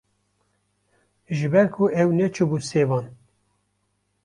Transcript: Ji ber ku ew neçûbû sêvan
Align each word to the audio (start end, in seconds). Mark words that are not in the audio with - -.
Ji 1.37 1.47
ber 1.51 1.67
ku 1.73 1.83
ew 2.01 2.09
neçûbû 2.17 2.57
sêvan 2.69 3.05